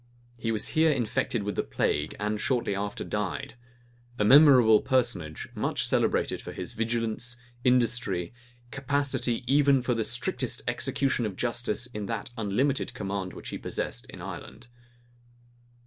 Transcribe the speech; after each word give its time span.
He 0.35 0.51
was 0.51 0.69
here 0.69 0.89
infected 0.91 1.43
with 1.43 1.55
the 1.55 1.61
plague, 1.61 2.15
and 2.19 2.41
shortly 2.41 2.73
after 2.75 3.03
died; 3.03 3.53
a 4.17 4.23
memorable 4.25 4.81
personage, 4.81 5.47
much 5.53 5.85
celebrated 5.85 6.41
for 6.41 6.51
his 6.53 6.73
vigilance, 6.73 7.37
industry, 7.63 8.33
capacity 8.71 9.43
even 9.45 9.83
for 9.83 9.93
the 9.93 10.03
strict 10.03 10.43
execution 10.67 11.27
of 11.27 11.35
justice 11.35 11.85
in 11.85 12.07
that 12.07 12.31
unlimited 12.35 12.95
command 12.95 13.33
which 13.33 13.49
he 13.49 13.59
possessed 13.59 14.07
in 14.09 14.21
Ireland. 14.23 14.69